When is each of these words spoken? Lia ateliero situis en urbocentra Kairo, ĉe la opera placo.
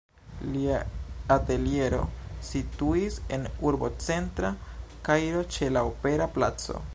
Lia 0.53 0.77
ateliero 1.35 1.99
situis 2.47 3.19
en 3.37 3.45
urbocentra 3.73 4.53
Kairo, 5.09 5.45
ĉe 5.59 5.71
la 5.77 5.85
opera 5.93 6.31
placo. 6.39 6.83